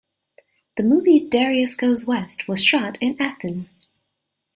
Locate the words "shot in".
2.65-3.15